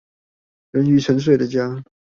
[0.71, 1.83] 人魚沉睡的家